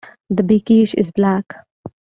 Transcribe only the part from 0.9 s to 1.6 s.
is black.